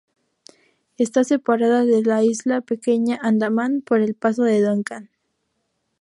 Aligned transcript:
Está 0.97 1.23
separada 1.23 1.85
de 1.85 2.01
la 2.01 2.23
isla 2.23 2.61
Pequeña 2.61 3.19
Andamán 3.21 3.83
por 3.85 4.01
el 4.01 4.15
paso 4.15 4.41
de 4.41 4.59
Duncan. 4.59 5.11